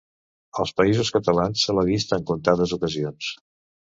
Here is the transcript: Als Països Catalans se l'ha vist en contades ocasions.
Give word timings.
Als 0.61 0.71
Països 0.79 1.11
Catalans 1.17 1.65
se 1.67 1.75
l'ha 1.79 1.83
vist 1.89 2.15
en 2.17 2.23
contades 2.31 2.73
ocasions. 2.79 3.29